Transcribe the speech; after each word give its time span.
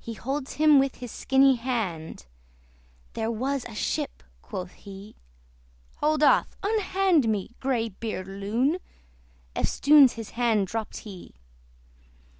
He 0.00 0.14
holds 0.14 0.54
him 0.54 0.80
with 0.80 0.96
his 0.96 1.12
skinny 1.12 1.54
hand, 1.54 2.26
"There 3.12 3.30
was 3.30 3.64
a 3.66 3.76
ship," 3.76 4.24
quoth 4.42 4.72
he. 4.72 5.14
"Hold 5.98 6.24
off! 6.24 6.56
unhand 6.64 7.28
me, 7.28 7.54
grey 7.60 7.90
beard 7.90 8.26
loon!" 8.26 8.78
Eftsoons 9.54 10.14
his 10.14 10.30
hand 10.30 10.66
dropt 10.66 10.96
he. 11.06 11.36